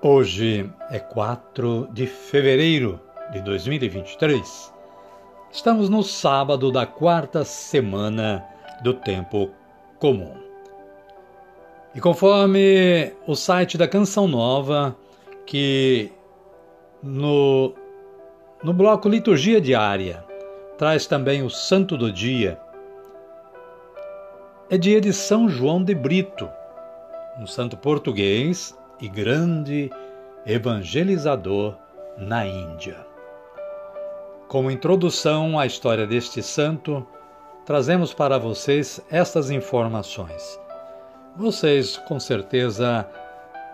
[0.00, 3.00] Hoje é 4 de fevereiro
[3.32, 4.72] de 2023.
[5.50, 8.46] Estamos no sábado da quarta semana
[8.80, 9.50] do tempo
[9.98, 10.36] comum.
[11.96, 14.96] E conforme o site da Canção Nova,
[15.44, 16.12] que
[17.02, 17.74] no,
[18.62, 20.24] no bloco Liturgia Diária
[20.78, 22.56] traz também o Santo do Dia,
[24.70, 26.48] é dia de São João de Brito,
[27.40, 29.90] um santo português e grande
[30.44, 31.76] evangelizador
[32.16, 33.06] na Índia.
[34.48, 37.06] Como introdução à história deste santo,
[37.66, 40.58] trazemos para vocês estas informações.
[41.36, 43.06] Vocês com certeza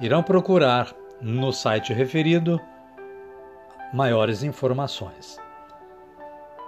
[0.00, 2.58] irão procurar no site referido
[3.92, 5.38] maiores informações.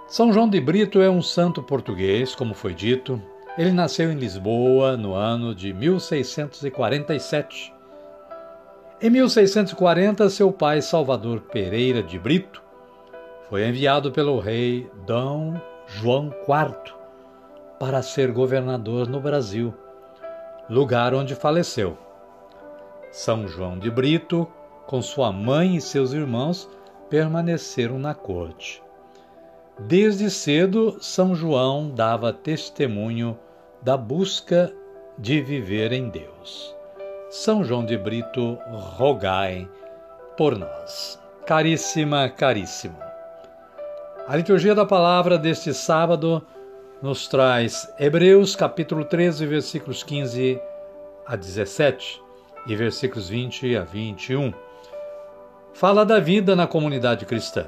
[0.07, 3.21] São João de Brito é um santo português, como foi dito.
[3.57, 7.73] Ele nasceu em Lisboa no ano de 1647
[9.03, 12.63] em 1640, seu pai Salvador Pereira de Brito
[13.49, 16.95] foi enviado pelo rei Dom João IV
[17.77, 19.73] para ser governador no Brasil,
[20.69, 21.97] lugar onde faleceu.
[23.11, 24.47] São João de Brito,
[24.87, 26.69] com sua mãe e seus irmãos,
[27.09, 28.81] permaneceram na corte.
[29.77, 33.37] Desde cedo, São João dava testemunho
[33.81, 34.73] da busca
[35.19, 36.73] de viver em Deus.
[37.35, 39.67] São João de Brito, rogai
[40.37, 41.19] por nós.
[41.47, 42.95] Caríssima, caríssimo.
[44.27, 46.45] A liturgia da palavra deste sábado
[47.01, 50.61] nos traz Hebreus capítulo 13, versículos 15
[51.25, 52.21] a 17
[52.67, 54.53] e versículos 20 a 21.
[55.73, 57.65] Fala da vida na comunidade cristã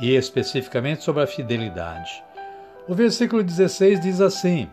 [0.00, 2.10] e especificamente sobre a fidelidade.
[2.88, 4.68] O versículo 16 diz assim: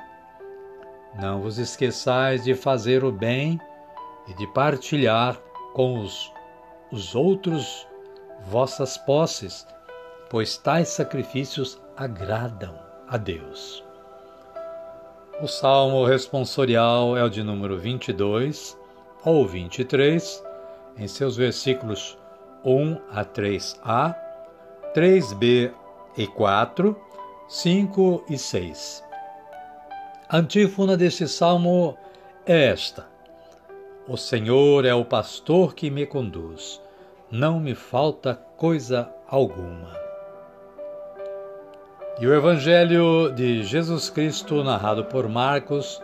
[1.21, 3.61] Não vos esqueçais de fazer o bem
[4.27, 5.39] e de partilhar
[5.73, 6.31] com os,
[6.91, 7.87] os outros
[8.45, 9.65] vossas posses,
[10.29, 12.77] pois tais sacrifícios agradam
[13.07, 13.83] a Deus.
[15.41, 18.77] O salmo responsorial é o de número 22
[19.25, 20.43] ou 23,
[20.97, 22.17] em seus versículos
[22.63, 24.15] 1 a 3a,
[24.93, 25.73] 3b
[26.17, 26.95] e 4,
[27.47, 29.03] 5 e 6.
[30.29, 31.97] A antífona deste salmo
[32.45, 33.10] é esta:
[34.07, 36.81] o Senhor é o pastor que me conduz,
[37.29, 39.95] não me falta coisa alguma.
[42.19, 46.01] E o Evangelho de Jesus Cristo, narrado por Marcos,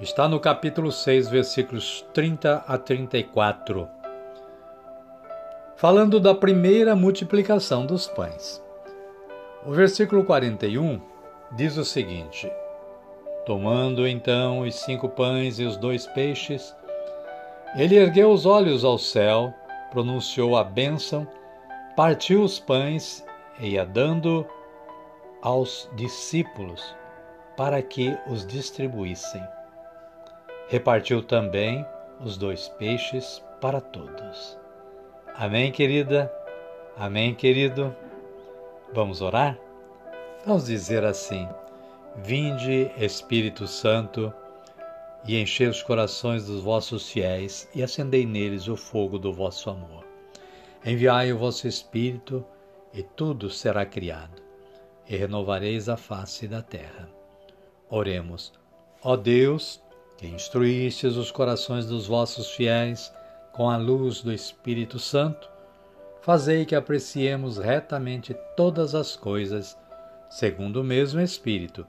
[0.00, 3.88] está no capítulo 6, versículos 30 a 34,
[5.76, 8.62] falando da primeira multiplicação dos pães.
[9.66, 11.00] O versículo 41
[11.56, 12.50] diz o seguinte:
[13.46, 16.74] Tomando então os cinco pães e os dois peixes,
[17.76, 19.52] ele ergueu os olhos ao céu,
[19.90, 21.26] pronunciou a bênção,
[21.96, 23.24] partiu os pães
[23.58, 24.46] e ia dando
[25.42, 26.96] aos discípulos
[27.56, 29.42] para que os distribuíssem.
[30.68, 31.84] Repartiu também
[32.20, 34.58] os dois peixes para todos.
[35.34, 36.32] Amém, querida?
[36.96, 37.94] Amém, querido?
[38.92, 39.58] Vamos orar?
[40.46, 41.48] Vamos dizer assim:
[42.16, 44.32] Vinde, Espírito Santo,
[45.26, 50.04] e enchei os corações dos vossos fiéis e acendei neles o fogo do vosso amor.
[50.84, 52.44] Enviai o vosso Espírito
[52.92, 54.42] e tudo será criado,
[55.08, 57.08] e renovareis a face da terra.
[57.88, 58.52] Oremos.
[59.02, 59.82] Ó Deus,
[60.18, 63.12] que instruístes os corações dos vossos fiéis
[63.52, 65.48] com a luz do Espírito Santo,
[66.20, 69.76] fazei que apreciemos retamente todas as coisas,
[70.28, 71.86] segundo o mesmo Espírito,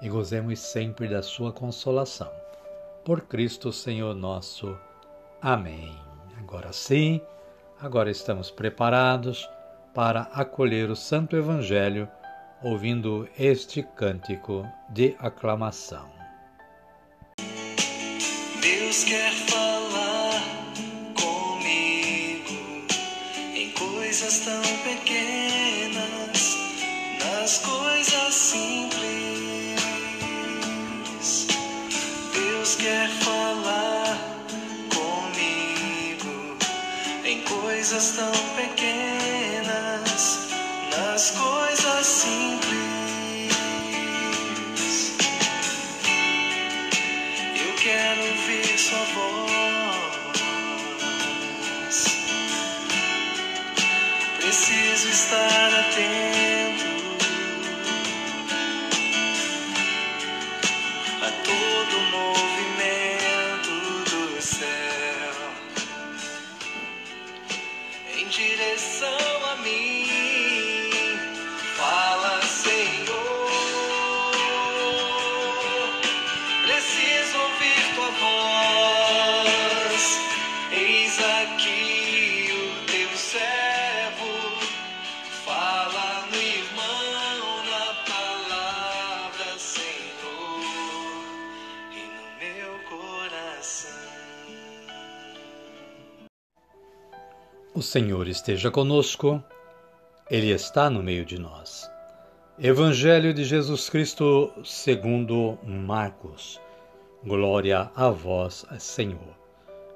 [0.00, 2.30] e gozemos sempre da sua consolação
[3.08, 4.78] por Cristo Senhor nosso.
[5.40, 5.98] Amém.
[6.38, 7.22] Agora sim,
[7.80, 9.48] agora estamos preparados
[9.94, 12.06] para acolher o Santo Evangelho,
[12.62, 16.06] ouvindo este cântico de aclamação.
[18.60, 20.42] Deus quer falar
[21.18, 22.84] comigo
[23.54, 26.58] em coisas tão pequenas,
[27.24, 28.97] nas coisas simples.
[37.88, 39.07] Coisas tão pequenas,
[97.78, 99.40] O Senhor esteja conosco,
[100.28, 101.88] Ele está no meio de nós.
[102.58, 106.60] Evangelho de Jesus Cristo segundo Marcos.
[107.22, 109.32] Glória a vós, Senhor.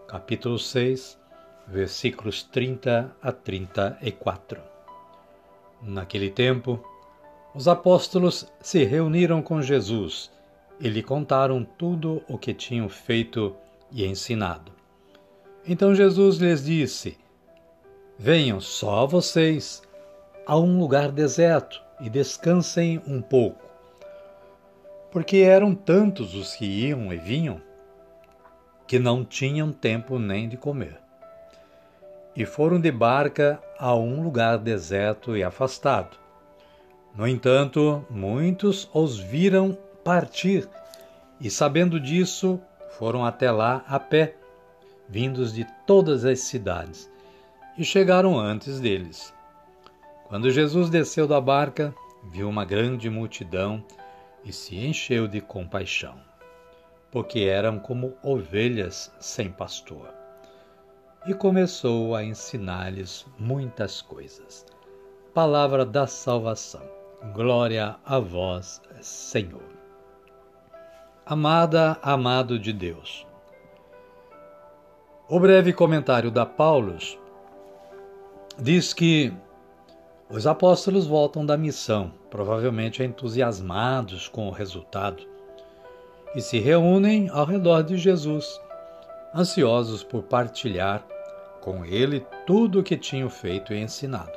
[0.06, 1.18] Capítulo 6,
[1.66, 4.60] versículos 30 a 34.
[5.82, 6.82] Naquele tempo,
[7.54, 10.30] os apóstolos se reuniram com Jesus
[10.80, 13.54] e lhe contaram tudo o que tinham feito
[13.90, 14.72] e ensinado.
[15.66, 17.18] Então Jesus lhes disse:
[18.18, 19.82] Venham só vocês
[20.46, 23.62] a um lugar deserto e descansem um pouco.
[25.10, 27.60] Porque eram tantos os que iam e vinham
[28.86, 31.01] que não tinham tempo nem de comer.
[32.34, 36.16] E foram de barca a um lugar deserto e afastado.
[37.14, 40.68] No entanto, muitos os viram partir
[41.40, 42.60] e, sabendo disso,
[42.98, 44.36] foram até lá a pé,
[45.08, 47.10] vindos de todas as cidades
[47.76, 49.34] e chegaram antes deles.
[50.24, 51.94] Quando Jesus desceu da barca,
[52.30, 53.84] viu uma grande multidão
[54.44, 56.18] e se encheu de compaixão,
[57.10, 60.21] porque eram como ovelhas sem pastor.
[61.24, 64.66] E começou a ensinar-lhes muitas coisas.
[65.32, 66.82] Palavra da salvação.
[67.32, 69.62] Glória a vós, Senhor.
[71.24, 73.24] Amada, amado de Deus.
[75.28, 77.16] O breve comentário da Paulus
[78.58, 79.32] diz que
[80.28, 85.22] os apóstolos voltam da missão, provavelmente entusiasmados com o resultado,
[86.34, 88.60] e se reúnem ao redor de Jesus,
[89.32, 91.11] ansiosos por partilhar
[91.62, 94.32] com ele tudo o que tinham feito e ensinado.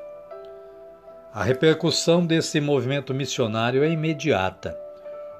[1.33, 4.77] A repercussão desse movimento missionário é imediata.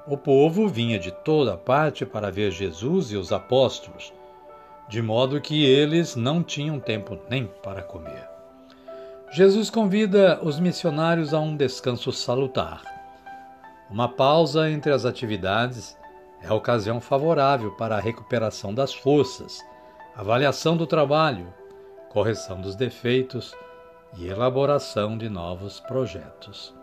[0.06, 4.12] O povo vinha de toda parte para ver Jesus e os apóstolos,
[4.89, 8.27] de modo que eles não tinham tempo nem para comer.
[9.32, 12.82] Jesus convida os missionários a um descanso salutar.
[13.89, 15.96] Uma pausa entre as atividades
[16.42, 19.60] é a ocasião favorável para a recuperação das forças,
[20.15, 21.54] avaliação do trabalho,
[22.15, 23.53] correção dos defeitos
[24.17, 26.74] e elaboração de novos projetos.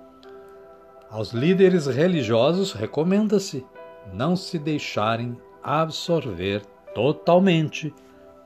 [1.09, 3.65] Aos líderes religiosos recomenda-se
[4.13, 6.61] não se deixarem absorver
[6.95, 7.95] totalmente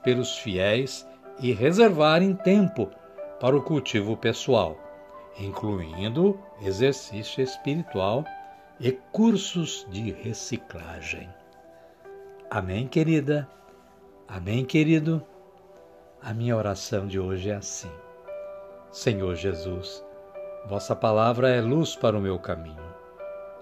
[0.04, 1.04] pelos fiéis
[1.40, 2.88] e reservarem tempo
[3.40, 4.78] para o cultivo pessoal,
[5.40, 8.24] incluindo exercício espiritual
[8.78, 11.28] e cursos de reciclagem.
[12.48, 13.48] Amém, querida?
[14.28, 15.20] Amém, querido?
[16.22, 17.90] A minha oração de hoje é assim:
[18.90, 20.04] Senhor Jesus,
[20.68, 22.82] vossa palavra é luz para o meu caminho.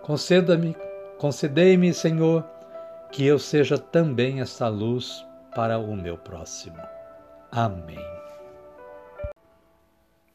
[0.03, 0.77] Conceda-me,
[1.19, 2.45] concedei-me, Senhor,
[3.13, 6.79] que eu seja também esta luz para o meu próximo.
[7.51, 7.99] Amém.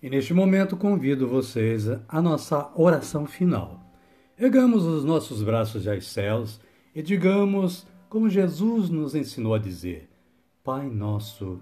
[0.02, 3.80] E neste momento convido vocês à nossa oração final.
[4.38, 6.62] Ergamos os nossos braços aos céus
[6.96, 10.10] e digamos, como Jesus nos ensinou a dizer:
[10.64, 11.62] Pai nosso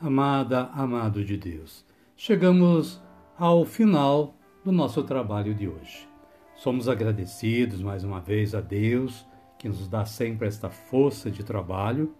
[0.00, 1.84] amada, amado de Deus,
[2.16, 3.02] chegamos
[3.36, 6.08] ao final do nosso trabalho de hoje.
[6.54, 9.26] Somos agradecidos mais uma vez a Deus,
[9.58, 12.14] que nos dá sempre esta força de trabalho,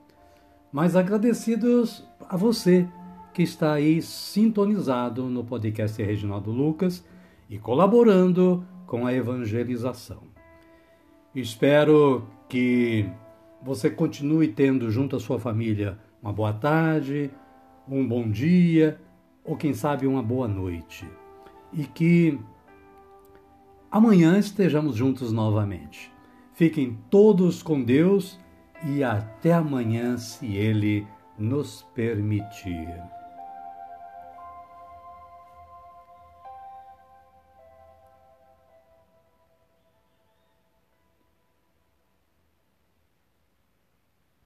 [0.72, 2.88] mas agradecidos a você
[3.32, 7.04] que está aí sintonizado no podcast Reginaldo Lucas
[7.48, 10.22] e colaborando com a evangelização.
[11.32, 13.08] Espero que
[13.62, 17.30] você continue tendo junto à sua família uma boa tarde,
[17.90, 19.00] um bom dia
[19.44, 21.06] ou quem sabe uma boa noite.
[21.72, 22.38] E que
[23.90, 26.12] amanhã estejamos juntos novamente.
[26.52, 28.38] Fiquem todos com Deus
[28.84, 31.06] e até amanhã, se Ele
[31.38, 33.17] nos permitir.